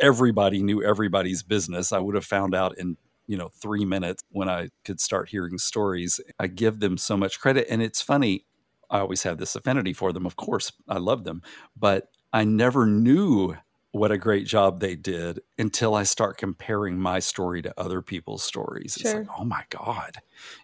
[0.00, 1.92] Everybody knew everybody's business.
[1.92, 5.58] I would have found out in you know three minutes when I could start hearing
[5.58, 6.20] stories.
[6.38, 8.44] I give them so much credit, and it's funny.
[8.90, 10.26] I always have this affinity for them.
[10.26, 11.42] Of course, I love them,
[11.76, 13.56] but I never knew
[13.96, 18.42] what a great job they did until I start comparing my story to other people's
[18.42, 18.98] stories.
[19.00, 19.10] Sure.
[19.10, 20.18] It's like, oh my God,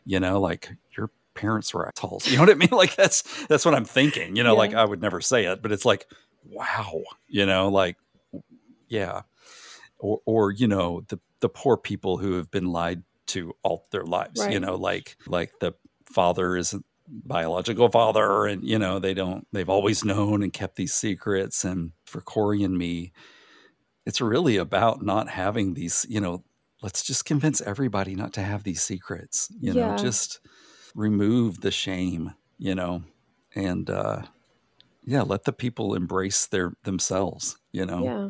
[0.04, 2.28] you know, like your parents were assholes.
[2.28, 2.68] You know what I mean?
[2.70, 4.36] Like that's that's what I'm thinking.
[4.36, 4.58] You know, yeah.
[4.58, 6.06] like I would never say it, but it's like,
[6.44, 7.96] wow, you know, like
[8.88, 9.22] yeah.
[9.98, 14.04] Or or, you know, the the poor people who have been lied to all their
[14.04, 14.52] lives, right.
[14.52, 15.72] you know, like like the
[16.04, 20.94] father isn't biological father and you know they don't they've always known and kept these
[20.94, 21.64] secrets.
[21.64, 23.12] And for corey and me
[24.04, 26.42] it's really about not having these you know
[26.82, 30.40] let's just convince everybody not to have these secrets you know just
[30.94, 33.02] remove the shame you know
[33.54, 34.22] and uh
[35.04, 38.28] yeah let the people embrace their themselves you know yeah.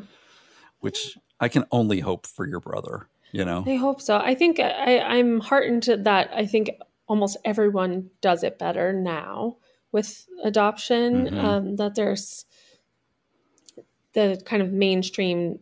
[0.81, 3.65] which i can only hope for your brother you know.
[3.67, 4.19] I hope so.
[4.19, 6.31] I think i i'm heartened that.
[6.35, 6.71] I think
[7.07, 9.57] almost everyone does it better now
[9.93, 11.27] with adoption.
[11.27, 11.39] Mm-hmm.
[11.39, 12.47] Um, that there's
[14.15, 15.59] the kind of mainstream,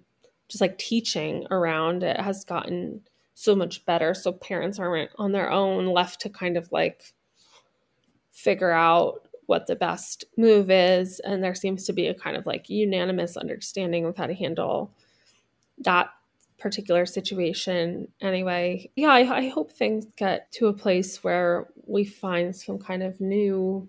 [0.49, 3.03] just like teaching around it has gotten
[3.35, 4.15] so much better.
[4.15, 7.15] So parents aren't on their own left to kind of like
[8.31, 11.21] figure out what the best move is.
[11.21, 14.93] And there seems to be a kind of like unanimous understanding of how to handle
[15.79, 16.11] that
[16.61, 18.09] particular situation.
[18.21, 23.03] Anyway, yeah, I, I hope things get to a place where we find some kind
[23.03, 23.89] of new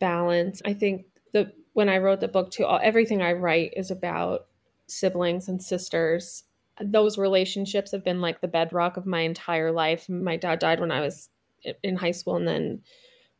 [0.00, 0.62] balance.
[0.64, 4.46] I think the when I wrote the book too, everything I write is about
[4.86, 6.44] siblings and sisters.
[6.80, 10.08] Those relationships have been like the bedrock of my entire life.
[10.08, 11.28] My dad died when I was
[11.82, 12.82] in high school, and then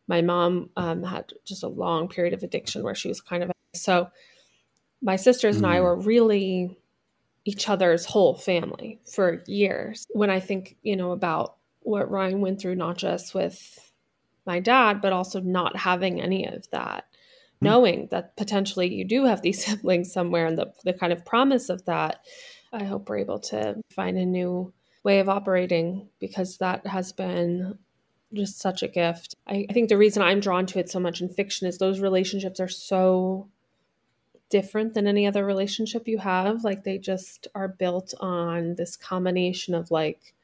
[0.09, 3.51] my mom um, had just a long period of addiction where she was kind of
[3.75, 4.09] so.
[5.03, 5.59] My sisters mm.
[5.59, 5.83] and I mm.
[5.83, 6.79] were really
[7.44, 10.07] each other's whole family for years.
[10.11, 13.78] When I think, you know, about what Ryan went through, not just with
[14.46, 17.66] my dad, but also not having any of that, mm-hmm.
[17.66, 21.68] knowing that potentially you do have these siblings somewhere and the, the kind of promise
[21.68, 22.20] of that,
[22.72, 24.72] I hope we're able to find a new
[25.04, 27.78] way of operating because that has been
[28.33, 29.35] just such a gift.
[29.46, 32.00] I, I think the reason I'm drawn to it so much in fiction is those
[32.00, 33.48] relationships are so
[34.50, 36.64] different than any other relationship you have.
[36.64, 40.35] Like they just are built on this combination of like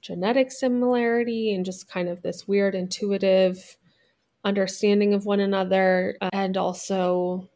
[0.00, 3.76] genetic similarity and just kind of this weird intuitive
[4.44, 7.48] understanding of one another uh, and also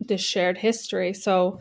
[0.00, 1.12] this shared history.
[1.12, 1.60] So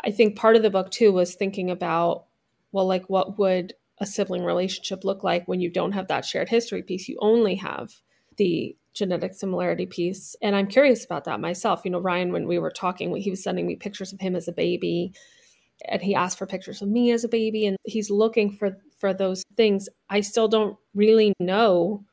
[0.00, 2.24] I think part of the book too was thinking about
[2.72, 6.48] well like what would a sibling relationship look like when you don't have that shared
[6.48, 7.92] history piece you only have
[8.36, 10.36] the genetic similarity piece.
[10.42, 11.82] And I'm curious about that myself.
[11.84, 14.48] You know, Ryan, when we were talking, he was sending me pictures of him as
[14.48, 15.12] a baby
[15.88, 19.12] and he asked for pictures of me as a baby and he's looking for for
[19.12, 19.88] those things.
[20.08, 22.04] I still don't really know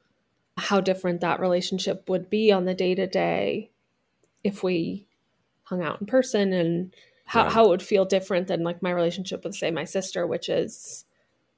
[0.57, 3.71] how different that relationship would be on the day to day
[4.43, 5.07] if we
[5.63, 6.93] hung out in person and
[7.25, 7.51] how, right.
[7.51, 11.05] how it would feel different than like my relationship with say my sister, which is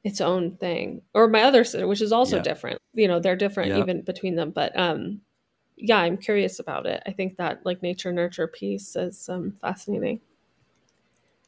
[0.03, 1.01] its own thing.
[1.13, 2.43] Or my other sister which is also yeah.
[2.43, 2.79] different.
[2.93, 3.79] You know they're different yeah.
[3.79, 5.21] even between them but um
[5.77, 7.01] yeah i'm curious about it.
[7.05, 10.21] I think that like nature nurture piece is um fascinating.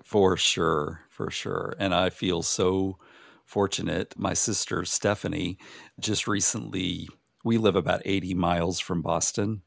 [0.03, 1.75] For sure for sure.
[1.79, 2.97] And i feel so
[3.45, 4.13] fortunate.
[4.17, 5.57] My sister stephanie
[5.99, 7.09] just recently
[7.43, 9.63] we live about 80 miles from boston.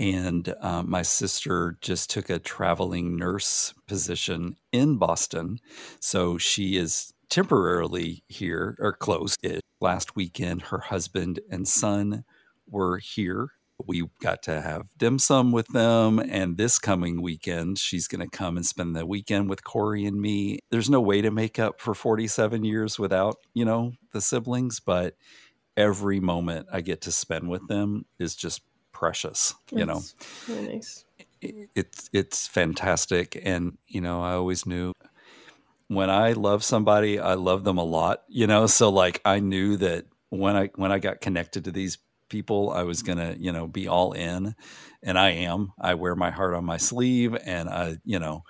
[0.00, 5.58] And um, my sister just took a traveling nurse position in Boston.
[6.00, 9.36] So she is temporarily here or close.
[9.42, 12.24] It, last weekend, her husband and son
[12.68, 13.52] were here.
[13.86, 16.18] We got to have dim sum with them.
[16.18, 20.20] And this coming weekend, she's going to come and spend the weekend with Corey and
[20.20, 20.58] me.
[20.70, 25.14] There's no way to make up for 47 years without, you know, the siblings, but
[25.78, 28.60] every moment I get to spend with them is just
[28.92, 30.14] precious, you That's
[30.48, 30.62] know.
[30.62, 31.04] Nice.
[31.40, 34.92] It's it's fantastic and you know, I always knew
[35.90, 38.68] when I love somebody, I love them a lot, you know?
[38.68, 41.98] So like I knew that when I when I got connected to these
[42.28, 44.54] people, I was going to, you know, be all in
[45.02, 45.72] and I am.
[45.80, 48.44] I wear my heart on my sleeve and I, you know,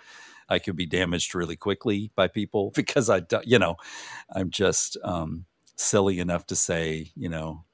[0.51, 3.77] I could be damaged really quickly by people because I, you know,
[4.31, 7.65] I'm just um, silly enough to say, you know,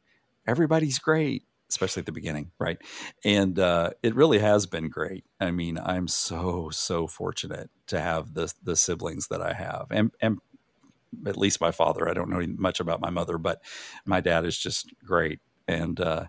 [0.47, 2.79] everybody's great especially at the beginning, right?
[3.25, 5.25] And uh, it really has been great.
[5.41, 10.13] I mean, I'm so so fortunate to have the the siblings that I have, and
[10.21, 10.39] and
[11.27, 12.09] at least my father.
[12.09, 13.63] I don't know much about my mother, but
[14.05, 16.27] my dad is just great and uh,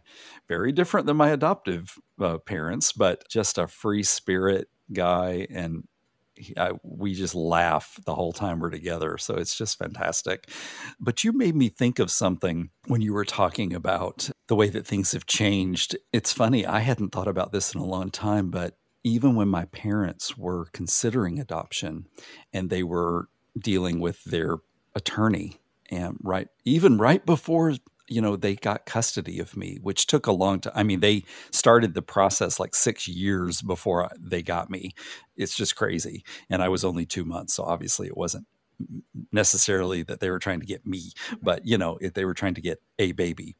[0.47, 5.83] very different than my adoptive uh, parents, but just a free spirit guy and
[6.57, 9.17] I, we just laugh the whole time we're together.
[9.17, 10.49] So it's just fantastic.
[10.99, 14.87] But you made me think of something when you were talking about the way that
[14.87, 15.97] things have changed.
[16.13, 19.65] It's funny, I hadn't thought about this in a long time, but even when my
[19.65, 22.07] parents were considering adoption
[22.51, 24.57] and they were dealing with their
[24.95, 27.73] attorney and right even right before
[28.07, 30.73] you know, they got custody of me, which took a long time.
[30.75, 34.93] I mean, they started the process like six years before uh, they got me.
[35.35, 36.23] It's just crazy.
[36.49, 37.53] And I was only two months.
[37.53, 38.47] So obviously it wasn't
[39.31, 42.53] necessarily that they were trying to get me, but, you know, if they were trying
[42.53, 43.55] to get a baby.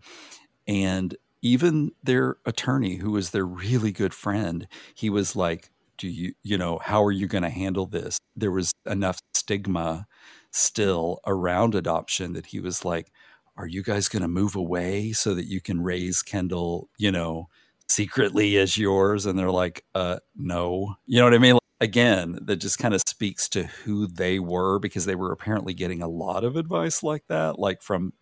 [0.67, 6.33] And even their attorney, who was their really good friend, he was like, do you,
[6.43, 8.19] you know, how are you going to handle this?
[8.35, 10.05] There was enough stigma
[10.51, 13.11] still around adoption that he was like,
[13.57, 17.49] are you guys going to move away so that you can raise Kendall, you know,
[17.87, 19.25] secretly as yours?
[19.25, 20.95] And they're like, uh, no.
[21.05, 21.57] You know what I mean?
[21.81, 26.01] Again, that just kind of speaks to who they were because they were apparently getting
[26.01, 28.13] a lot of advice like that, like from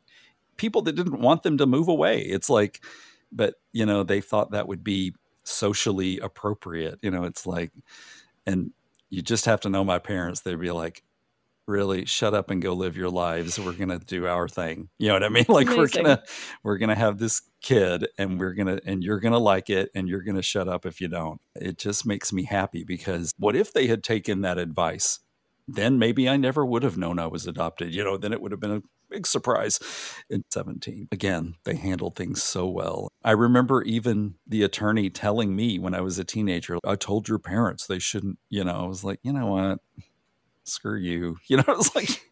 [0.57, 2.21] people that didn't want them to move away.
[2.21, 2.83] It's like,
[3.31, 5.13] but, you know, they thought that would be
[5.43, 6.99] socially appropriate.
[7.01, 7.71] You know, it's like,
[8.45, 8.71] and
[9.09, 10.41] you just have to know my parents.
[10.41, 11.03] They'd be like,
[11.67, 13.59] really shut up and go live your lives.
[13.59, 14.89] We're gonna do our thing.
[14.99, 15.45] You know what i mean?
[15.55, 15.77] Like Amazing.
[15.77, 16.23] we're gonna
[16.63, 20.21] we're gonna have this kid and we're gonna and you're gonna like it and you're
[20.21, 21.39] gonna shut up if you don't.
[21.55, 25.19] It just makes me happy because what if they had taken that advice?
[25.67, 28.17] Then maybe i never would have known i was adopted you know?
[28.17, 29.79] Then it would have been a big surprise.
[30.29, 33.09] In 17 again they handled things so well.
[33.23, 37.39] I remember even the attorney telling me when i was a teenager i told your
[37.39, 38.83] parents they shouldn't you know?
[38.83, 39.79] I was like you know what
[40.65, 41.37] screw you.
[41.47, 42.29] You know, it's like,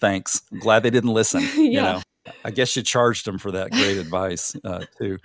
[0.00, 0.42] thanks.
[0.50, 1.42] I'm glad they didn't listen.
[1.56, 1.62] yeah.
[1.62, 2.02] You know,
[2.44, 5.18] I guess you charged them for that great advice uh, too.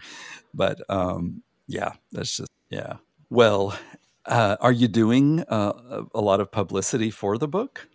[0.53, 2.97] But um, yeah, that's just, yeah.
[3.29, 3.77] Well,
[4.25, 7.87] uh, are you doing uh, a lot of publicity for the book?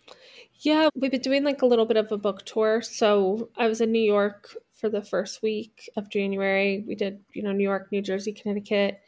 [0.59, 2.81] Yeah, we've been doing like a little bit of a book tour.
[2.81, 6.83] So I was in New York for the first week of January.
[6.87, 8.99] We did, you know, New York, New Jersey, Connecticut,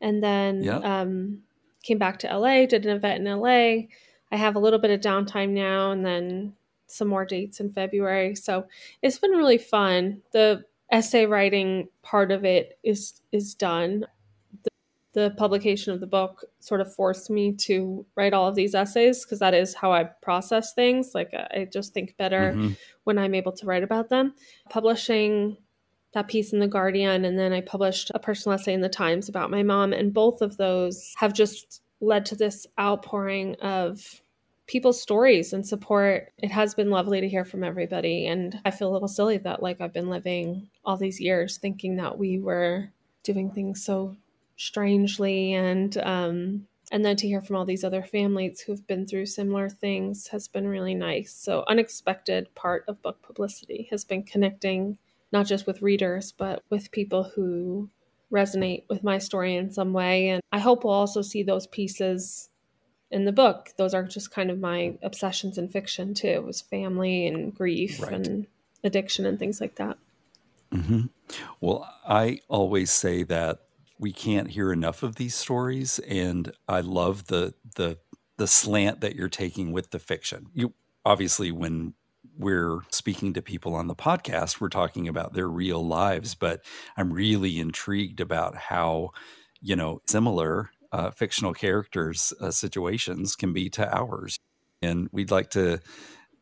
[0.00, 0.84] and then yep.
[0.84, 1.42] um,
[1.82, 3.86] came back to LA, did an event in LA,
[4.34, 6.54] I have a little bit of downtime now and then
[6.88, 8.34] some more dates in February.
[8.34, 8.66] So
[9.00, 10.22] it's been really fun.
[10.32, 14.04] The essay writing part of it is is done.
[14.64, 14.70] The,
[15.12, 19.24] the publication of the book sort of forced me to write all of these essays
[19.24, 21.12] because that is how I process things.
[21.14, 22.72] Like I just think better mm-hmm.
[23.04, 24.34] when I'm able to write about them.
[24.68, 25.56] Publishing
[26.12, 29.28] that piece in the Guardian and then I published a personal essay in the Times
[29.28, 34.22] about my mom and both of those have just led to this outpouring of
[34.66, 36.32] people's stories and support.
[36.38, 38.26] It has been lovely to hear from everybody.
[38.26, 41.96] And I feel a little silly that, like, I've been living all these years thinking
[41.96, 42.90] that we were
[43.22, 44.16] doing things so
[44.56, 49.26] strangely and, um, and then to hear from all these other families who've been through
[49.26, 51.32] similar things has been really nice.
[51.34, 54.98] So, unexpected part of book publicity has been connecting
[55.32, 57.90] not just with readers, but with people who
[58.32, 60.28] resonate with my story in some way.
[60.28, 62.50] And I hope we'll also see those pieces
[63.14, 66.60] in the book those are just kind of my obsessions in fiction too it was
[66.60, 68.12] family and grief right.
[68.12, 68.46] and
[68.82, 69.96] addiction and things like that
[70.72, 71.02] mm-hmm.
[71.60, 73.60] well i always say that
[74.00, 77.96] we can't hear enough of these stories and i love the the
[78.36, 81.94] the slant that you're taking with the fiction you obviously when
[82.36, 86.64] we're speaking to people on the podcast we're talking about their real lives but
[86.96, 89.10] i'm really intrigued about how
[89.60, 94.38] you know similar uh, fictional characters' uh, situations can be to ours.
[94.80, 95.80] And we'd like to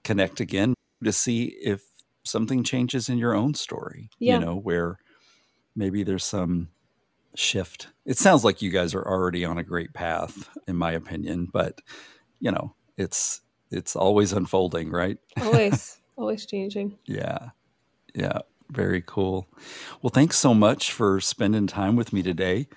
[0.04, 1.84] connect again to see if
[2.22, 4.34] something changes in your own story, yeah.
[4.34, 4.98] you know, where
[5.74, 6.68] maybe there's some
[7.34, 7.88] shift.
[8.04, 11.80] It sounds like you guys are already on a great path, in my opinion, but
[12.38, 13.40] you know, it's
[13.70, 15.16] it's always unfolding, right?
[15.40, 16.98] Always, always changing.
[17.06, 17.50] Yeah.
[18.14, 18.40] Yeah.
[18.68, 19.48] Very cool.
[20.02, 22.68] Well, thanks so much for spending time with me today.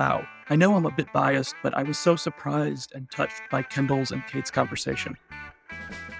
[0.00, 0.26] Wow.
[0.48, 4.12] I know I'm a bit biased, but I was so surprised and touched by Kendall's
[4.12, 5.14] and Kate's conversation.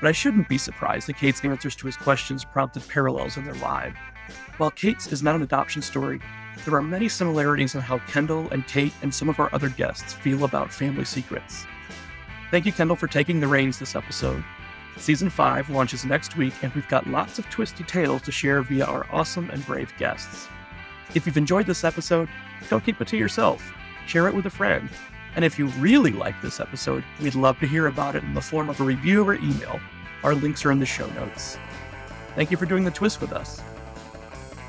[0.02, 3.54] But I shouldn't be surprised that Kate's answers to his questions prompted parallels in their
[3.54, 3.96] lives.
[4.58, 6.20] While Kate's is not an adoption story,
[6.66, 10.12] there are many similarities in how Kendall and Kate and some of our other guests
[10.12, 11.64] feel about family secrets.
[12.50, 14.44] Thank you, Kendall, for taking the reins this episode.
[14.98, 18.84] Season 5 launches next week, and we've got lots of twisty tales to share via
[18.84, 20.48] our awesome and brave guests.
[21.14, 22.28] If you've enjoyed this episode,
[22.68, 23.72] don't keep it to yourself.
[24.06, 24.88] Share it with a friend.
[25.36, 28.40] And if you really like this episode, we'd love to hear about it in the
[28.40, 29.80] form of a review or email.
[30.22, 31.58] Our links are in the show notes.
[32.34, 33.62] Thank you for doing the twist with us.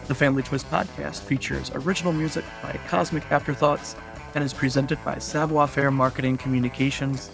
[0.08, 3.96] The Family Twist podcast features original music by Cosmic Afterthoughts
[4.36, 7.32] and is presented by Savoir Faire Marketing Communications